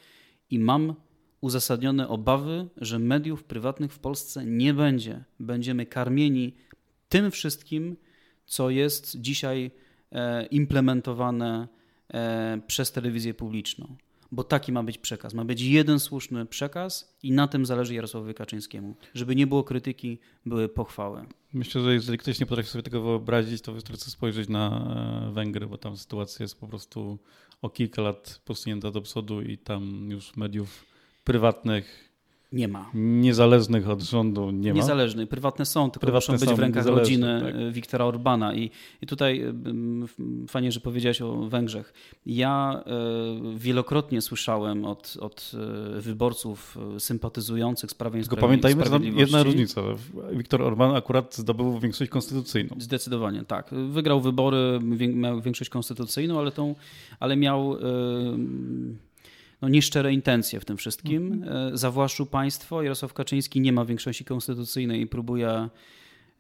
[0.51, 0.95] i mam
[1.41, 5.25] uzasadnione obawy, że mediów prywatnych w Polsce nie będzie.
[5.41, 6.55] Będziemy karmieni
[7.09, 7.97] tym wszystkim,
[8.47, 9.71] co jest dzisiaj
[10.13, 11.69] e, implementowane
[12.15, 13.97] E, przez telewizję publiczną.
[14.33, 15.35] bo taki ma być przekaz.
[15.35, 18.97] Ma być jeden słuszny przekaz i na tym zależy Jarosławowi Kaczyńskiemu.
[19.15, 21.27] Żeby nie było krytyki, były pochwały.
[21.55, 24.69] Myślę, że jeżeli ktoś nie potrafi sobie tego wyobrazić, to wystarczy spojrzeć na
[25.29, 27.19] e, Węgry, bo tam sytuacja jest po prostu
[27.63, 30.87] o kilka lat posunięta do przodu i tam już mediów
[31.25, 32.14] prywatnych
[32.53, 32.91] nie ma.
[32.95, 34.77] Niezależnych od rządu nie ma.
[34.77, 37.73] Niezależnych, prywatne są, tylko prywatne muszą być w rękach rodziny tak.
[37.73, 38.55] Wiktora Orbana.
[38.55, 38.71] I,
[39.03, 39.45] I tutaj
[40.49, 41.93] fajnie, że powiedziałeś o Węgrzech.
[42.27, 45.53] Ja e, wielokrotnie słyszałem od, od
[45.97, 49.83] e, wyborców e, sympatyzujących z Prawem Tylko pamiętajmy, że jedna różnica.
[50.33, 52.77] Wiktor Orban akurat zdobył większość konstytucyjną.
[52.79, 53.71] Zdecydowanie, tak.
[53.91, 54.81] Wygrał wybory,
[55.15, 56.75] miał większość konstytucyjną, ale, tą,
[57.21, 57.77] ale miał
[59.65, 61.33] no, nieszczere intencje w tym wszystkim.
[61.33, 61.77] Mhm.
[61.79, 62.83] Zawłaszczył państwo.
[62.83, 65.69] Jarosław Kaczyński nie ma większości konstytucyjnej i próbuje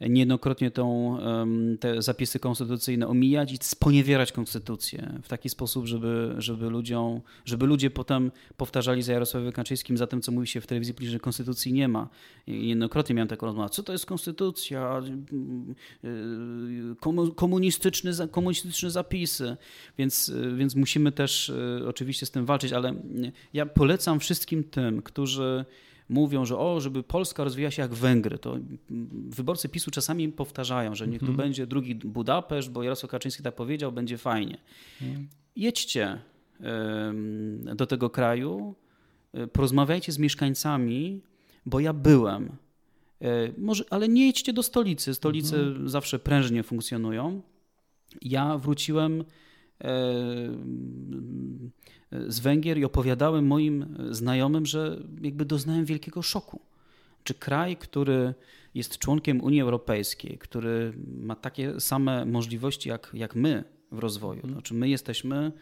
[0.01, 1.19] niejednokrotnie tą,
[1.81, 7.91] te zapisy konstytucyjne omijać i sponiewierać konstytucję w taki sposób, żeby, żeby, ludziom, żeby ludzie
[7.91, 11.89] potem powtarzali za Jarosławem Kaczyńskim za tym, co mówi się w telewizji że konstytucji nie
[11.89, 12.09] ma.
[12.47, 15.03] I jednokrotnie miałem taką rozmowę, co to jest konstytucja,
[17.35, 19.57] komunistyczne, komunistyczne zapisy,
[19.99, 22.95] więc, więc musimy też e, oczywiście z tym walczyć, ale
[23.53, 25.65] ja polecam wszystkim tym, którzy
[26.09, 28.57] mówią, że o, żeby Polska rozwijała się jak Węgry, to
[29.29, 31.37] wyborcy PiSu czasami powtarzają, że niech tu mhm.
[31.37, 34.59] będzie drugi Budapeszt, bo Jarosław Kaczyński tak powiedział, będzie fajnie.
[35.03, 35.29] Mhm.
[35.57, 36.19] Jedźcie
[37.77, 38.75] do tego kraju,
[39.33, 41.21] e, porozmawiajcie z mieszkańcami,
[41.67, 42.57] bo ja byłem.
[43.21, 45.14] E, może, ale nie jedźcie do stolicy.
[45.14, 45.88] Stolice mhm.
[45.88, 47.43] zawsze prężnie funkcjonują.
[48.23, 49.25] Ja wróciłem
[52.29, 56.61] z Węgier i opowiadałem moim znajomym, że jakby doznałem wielkiego szoku.
[57.25, 58.35] Czy kraj, który
[58.75, 64.49] jest członkiem Unii Europejskiej, który ma takie same możliwości jak, jak my w rozwoju, to
[64.49, 65.53] znaczy my jesteśmy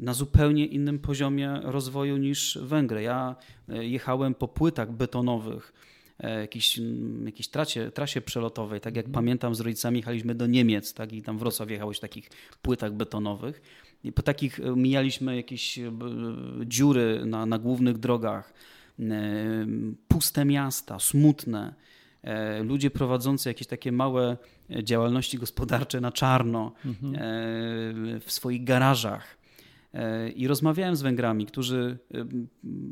[0.00, 3.02] na zupełnie innym poziomie rozwoju niż Węgry.
[3.02, 3.36] Ja
[3.68, 6.80] e, jechałem po płytach betonowych, e, jakiejś,
[7.24, 11.38] jakiejś trasie, trasie przelotowej, tak jak pamiętam z rodzicami jechaliśmy do Niemiec, tak i tam
[11.38, 12.30] Wrocław jechałeś w takich
[12.62, 13.62] płytach betonowych
[14.14, 15.92] po takich e, mijaliśmy jakieś e,
[16.64, 18.54] dziury na, na głównych drogach,
[19.00, 19.04] e,
[20.08, 21.74] puste miasta, smutne,
[22.62, 24.36] ludzie prowadzący jakieś takie małe
[24.82, 27.14] działalności gospodarcze na czarno mhm.
[28.20, 29.38] w swoich garażach.
[30.36, 31.98] I rozmawiałem z Węgrami, którzy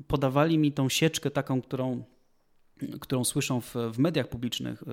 [0.07, 2.05] podawali mi tą sieczkę taką, którą,
[3.01, 4.85] którą słyszą w, w mediach publicznych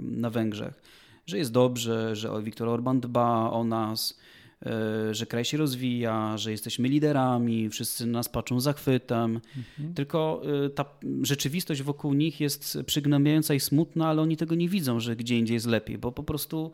[0.00, 0.82] na Węgrzech,
[1.26, 4.18] że jest dobrze, że Viktor Orban dba o nas,
[4.66, 9.40] E, że kraj się rozwija, że jesteśmy liderami, wszyscy nas patrzą zachwytem.
[9.56, 9.94] Mhm.
[9.94, 10.84] Tylko e, ta
[11.22, 15.54] rzeczywistość wokół nich jest przygnębiająca i smutna, ale oni tego nie widzą, że gdzie indziej
[15.54, 16.72] jest lepiej, bo po prostu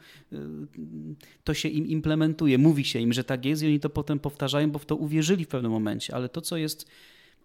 [1.44, 2.58] to się im implementuje.
[2.58, 5.44] Mówi się im, że tak jest i oni to potem powtarzają, bo w to uwierzyli
[5.44, 6.14] w pewnym momencie.
[6.14, 6.90] Ale to, co jest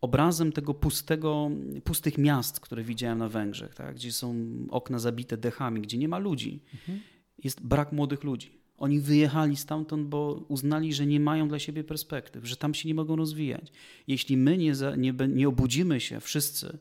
[0.04, 1.50] obrazem tego pustego,
[1.84, 3.96] pustych miast, które widziałem na Węgrzech, tak?
[3.96, 4.36] gdzie są
[4.70, 7.00] okna zabite dechami, gdzie nie ma ludzi, mhm.
[7.44, 12.46] jest brak młodych ludzi oni wyjechali stamtąd, bo uznali, że nie mają dla siebie perspektyw,
[12.46, 13.72] że tam się nie mogą rozwijać.
[14.08, 16.78] Jeśli my nie, za, nie, nie obudzimy się wszyscy,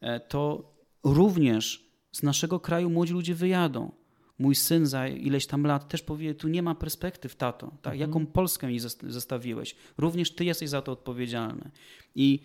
[0.00, 0.72] e, to
[1.04, 3.92] również z naszego kraju młodzi ludzie wyjadą.
[4.38, 7.66] Mój syn za ileś tam lat też powie, tu nie ma perspektyw, tato.
[7.66, 7.94] Tak?
[7.94, 8.00] Mhm.
[8.00, 9.76] Jaką Polskę mi zostawiłeś?
[9.98, 11.70] Również ty jesteś za to odpowiedzialny.
[12.14, 12.40] I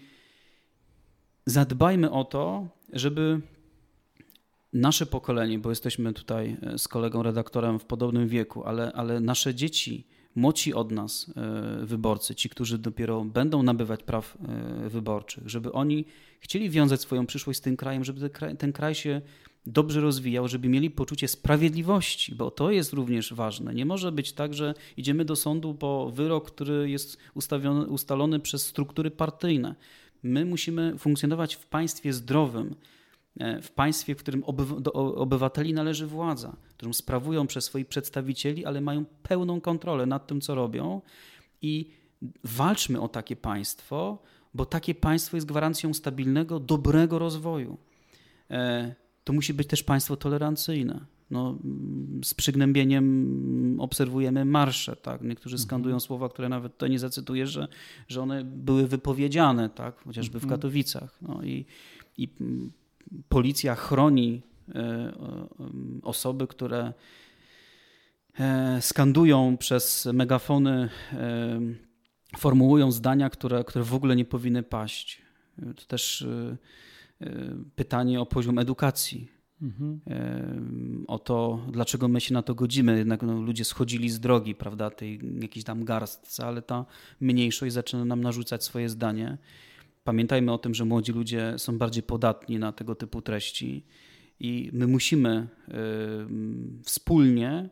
[1.46, 3.42] zadbajmy o to, żeby
[4.74, 9.56] nasze pokolenie, bo jesteśmy tutaj e, z kolegą redaktorem w podobnym wieku, ale, ale nasze
[9.56, 14.38] dzieci, młodsi od nas e, wyborcy, ci, którzy dopiero będą nabywać praw
[14.86, 16.06] e, wyborczych, żeby oni
[16.40, 19.22] chcieli wiązać swoją przyszłość z tym krajem, żeby ten kraj, ten kraj się
[19.66, 23.74] dobrze rozwijał, żeby mieli poczucie sprawiedliwości, bo to jest również ważne.
[23.74, 27.18] Nie może być tak, że idziemy do sądu po wyrok, który jest
[27.90, 29.76] ustalony przez struktury partyjne.
[30.24, 32.76] My musimy funkcjonować w państwie zdrowym,
[33.40, 34.44] E, w państwie, w którym
[34.80, 40.42] do obywateli należy władza, którą sprawują przez swoich przedstawicieli, ale mają pełną kontrolę nad tym,
[40.42, 41.02] co robią.
[41.62, 41.92] I
[42.44, 44.22] walczmy o takie państwo,
[44.54, 47.78] bo takie państwo jest gwarancją stabilnego, dobrego rozwoju.
[49.30, 51.00] E, to musi być też państwo tolerancyjne.
[51.32, 51.58] No,
[52.24, 54.96] z przygnębieniem obserwujemy marsze.
[54.96, 55.22] Tak?
[55.22, 55.68] Niektórzy mhm.
[55.68, 56.08] skandują mhm.
[56.08, 57.68] słowa, które nawet to nie zacytuję, że,
[58.08, 60.04] że one były wypowiedziane, tak?
[60.04, 60.50] chociażby mhm.
[60.50, 61.18] w Katowicach.
[61.22, 61.66] No i,
[62.18, 62.30] i
[63.30, 65.14] policja chroni e, e,
[66.04, 66.94] osoby, które
[68.40, 70.90] e, skandują przez megafony,
[72.38, 75.22] formułują zdania, które, które w ogóle nie powinny paść.
[75.76, 76.26] To też
[77.76, 79.32] pytanie o poziom edukacji.
[79.62, 80.00] Mhm.
[81.08, 82.98] O to, dlaczego my się na to godzimy.
[82.98, 86.86] Jednak no, ludzie schodzili z drogi, prawda, tej jakiejś tam garstce, ale ta
[87.22, 89.38] mniejszość zaczyna nam narzucać swoje zdanie.
[90.04, 93.86] Pamiętajmy o tym, że młodzi ludzie są bardziej podatni na tego typu treści
[94.40, 95.48] i my musimy
[96.84, 97.70] wspólnie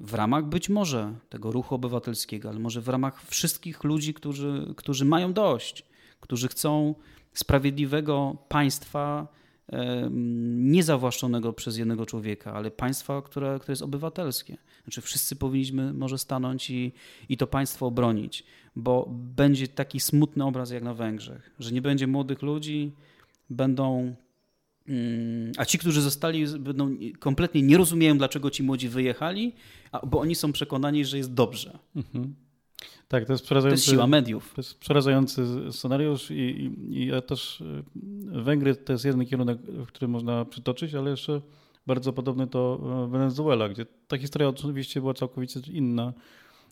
[0.00, 5.04] w ramach być może tego ruchu obywatelskiego, ale może w ramach wszystkich ludzi, którzy, którzy
[5.04, 5.86] mają dość,
[6.20, 6.94] którzy chcą
[7.34, 9.28] sprawiedliwego państwa,
[10.56, 14.56] niezawłaszczonego przez jednego człowieka, ale państwa, które, które jest obywatelskie.
[14.84, 16.92] Znaczy wszyscy powinniśmy może stanąć i,
[17.28, 18.44] i to państwo obronić,
[18.76, 22.92] bo będzie taki smutny obraz jak na Węgrzech, że nie będzie młodych ludzi,
[23.50, 24.14] będą
[24.88, 29.52] mm, a ci, którzy zostali, będą kompletnie nie rozumieją, dlaczego ci młodzi wyjechali,
[30.06, 31.78] bo oni są przekonani, że jest dobrze.
[31.96, 32.34] Mhm.
[33.08, 33.84] Tak, to jest przerażający.
[33.84, 34.54] To jest siła mediów.
[34.54, 37.84] To jest przerażający scenariusz i, i, i ja też y,
[38.42, 41.40] Węgry to jest jeden kierunek, w którym można przytoczyć, ale jeszcze
[41.86, 46.12] bardzo podobny to e, Wenezuela, gdzie ta historia oczywiście była całkowicie inna,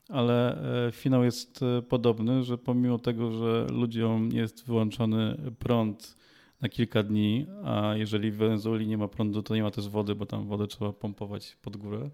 [0.09, 6.17] ale e, finał jest e, podobny, że pomimo tego, że ludziom jest wyłączony prąd
[6.61, 10.15] na kilka dni, a jeżeli w Wenezueli nie ma prądu, to nie ma też wody,
[10.15, 12.11] bo tam wodę trzeba pompować pod górę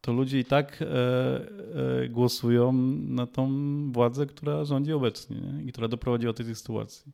[0.00, 0.86] to ludzie i tak e,
[2.04, 2.72] e, głosują
[3.08, 3.52] na tą
[3.92, 5.64] władzę, która rządzi obecnie nie?
[5.64, 7.12] i która doprowadziła do tej sytuacji.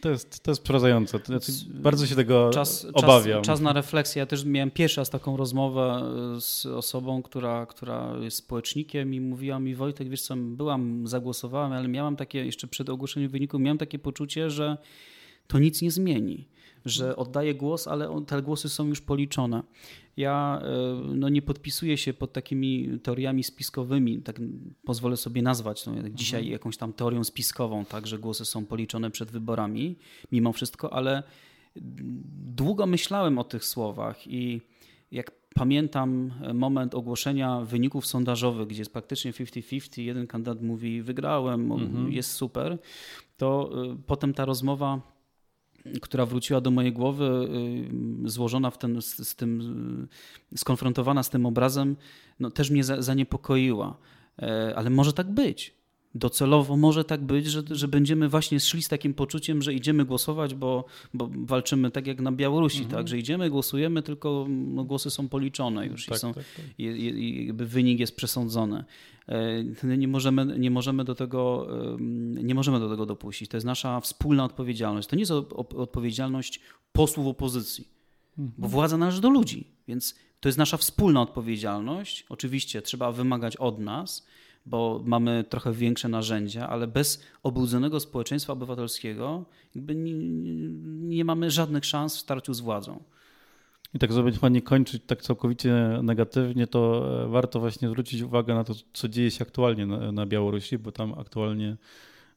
[0.00, 1.18] To jest, to jest przerażające.
[1.24, 3.42] Znaczy, bardzo się tego czas, obawiam.
[3.42, 4.20] Czas, czas, na refleksję.
[4.20, 6.02] Ja też miałem pierwszy raz taką rozmowę
[6.40, 11.88] z osobą, która, która jest społecznikiem i mówiła mi Wojtek, wiesz co, byłam, zagłosowałem, ale
[11.88, 14.76] miałam takie, jeszcze przed ogłoszeniem wyniku, miałam takie poczucie, że
[15.46, 16.48] to nic nie zmieni
[16.84, 19.62] że oddaję głos, ale te głosy są już policzone.
[20.16, 24.40] Ja e, no, nie podpisuję się pod takimi teoriami spiskowymi, tak
[24.84, 26.52] pozwolę sobie nazwać no, dzisiaj mhm.
[26.52, 29.96] jakąś tam teorią spiskową, tak, że głosy są policzone przed wyborami,
[30.32, 31.22] mimo wszystko, ale
[32.56, 34.60] długo myślałem o tych słowach i
[35.12, 42.12] jak pamiętam moment ogłoszenia wyników sondażowych, gdzie jest praktycznie 50-50, jeden kandydat mówi wygrałem, mhm.
[42.12, 42.78] jest super,
[43.36, 45.11] to e, potem ta rozmowa
[46.02, 47.48] która wróciła do mojej głowy,
[48.24, 50.08] y, złożona w ten, z, z tym,
[50.52, 51.96] y, skonfrontowana z tym obrazem,
[52.40, 53.98] no, też mnie zaniepokoiła.
[54.38, 55.81] E, ale może tak być
[56.14, 60.54] docelowo może tak być, że, że będziemy właśnie szli z takim poczuciem, że idziemy głosować,
[60.54, 62.96] bo, bo walczymy tak jak na Białorusi, mhm.
[62.96, 66.64] tak, że idziemy, głosujemy, tylko no, głosy są policzone już tak, i, są, tak, tak.
[66.78, 68.84] I, i, jakby wynik jest przesądzony.
[69.28, 71.68] E, nie możemy, nie, możemy do tego,
[72.42, 73.50] nie możemy do tego dopuścić.
[73.50, 75.08] To jest nasza wspólna odpowiedzialność.
[75.08, 75.32] To nie jest
[75.76, 76.60] odpowiedzialność
[76.92, 77.88] posłów opozycji,
[78.38, 78.54] mhm.
[78.58, 82.26] bo władza należy do ludzi, więc to jest nasza wspólna odpowiedzialność.
[82.28, 84.26] Oczywiście trzeba wymagać od nas,
[84.66, 89.44] bo mamy trochę większe narzędzia, ale bez obudzonego społeczeństwa obywatelskiego
[89.74, 90.12] jakby nie,
[91.16, 93.02] nie mamy żadnych szans w starciu z władzą.
[93.94, 98.54] I tak, żeby chyba nie kończyć tak całkowicie negatywnie, to e, warto właśnie zwrócić uwagę
[98.54, 101.76] na to, co dzieje się aktualnie na, na Białorusi, bo tam aktualnie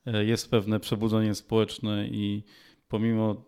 [0.06, 2.44] e, jest pewne przebudzenie społeczne i
[2.88, 3.46] pomimo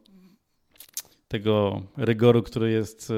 [1.28, 3.14] tego rygoru, który jest e,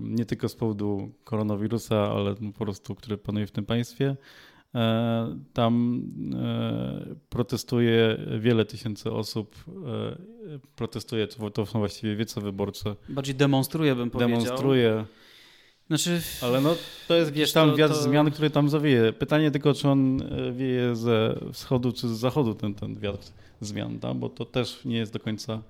[0.00, 4.16] nie tylko z powodu koronawirusa, ale po prostu, który panuje w tym państwie,
[5.52, 6.02] tam
[6.34, 9.56] e, protestuje wiele tysięcy osób.
[9.68, 12.96] E, protestuje, to są właściwie wiece wyborcze.
[13.08, 14.42] Bardziej demonstruje, bym powiedział.
[14.42, 15.04] Demonstruje.
[15.86, 16.76] Znaczy, Ale no,
[17.08, 18.02] to jest gdzieś tam to, wiatr to...
[18.02, 19.12] zmian, który tam zawieje.
[19.12, 23.26] Pytanie tylko, czy on wieje ze wschodu, czy z zachodu ten, ten wiatr
[23.60, 25.62] zmian, tam, bo to też nie jest do końca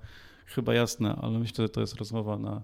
[0.45, 2.61] chyba jasne, ale myślę, że to jest rozmowa na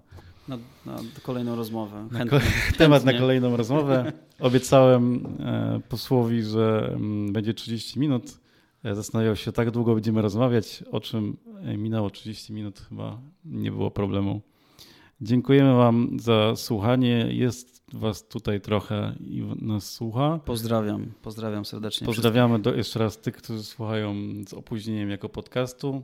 [0.48, 2.08] na, na kolejną rozmowę.
[2.10, 2.36] Na ko
[2.78, 4.12] temat na kolejną rozmowę.
[4.40, 8.40] Obiecałem e, posłowi, że mm, będzie 30 minut.
[8.84, 13.72] E, zastanawiał się, tak długo będziemy rozmawiać, o czym e, minęło 30 minut, chyba nie
[13.72, 14.40] było problemu.
[15.20, 17.28] Dziękujemy Wam za słuchanie.
[17.30, 20.40] Jest Was tutaj trochę i nas słucha.
[20.44, 22.06] Pozdrawiam, pozdrawiam serdecznie.
[22.06, 24.14] Pozdrawiamy do, jeszcze raz tych, którzy słuchają
[24.48, 26.02] z opóźnieniem jako podcastu.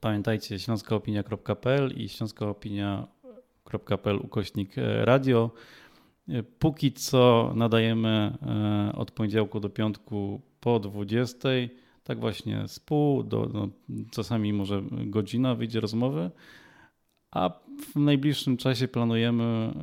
[0.00, 3.06] Pamiętajcie śląskaopinia.pl i śląskaopinia
[4.02, 5.50] pl ukośnik e, radio.
[6.28, 11.48] E, póki co nadajemy e, od poniedziałku do piątku po 20.
[12.04, 13.68] Tak właśnie z pół do no,
[14.10, 16.30] czasami może godzina wyjdzie rozmowy.
[17.30, 17.50] A
[17.94, 19.74] w najbliższym czasie planujemy,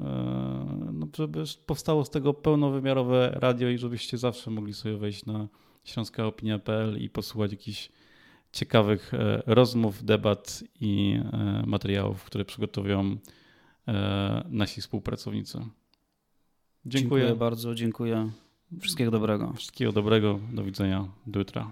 [0.93, 5.47] no, żeby powstało z tego pełnowymiarowe radio i żebyście zawsze mogli sobie wejść na
[5.83, 7.89] śląskaopinia.pl i posłuchać jakichś
[8.51, 9.11] ciekawych
[9.45, 11.19] rozmów, debat i
[11.65, 13.17] materiałów, które przygotowują
[14.49, 15.57] nasi współpracownicy.
[15.57, 15.71] Dziękuję.
[16.85, 18.29] dziękuję bardzo, dziękuję.
[18.79, 19.53] Wszystkiego dobrego.
[19.53, 21.71] Wszystkiego dobrego, do widzenia do jutra.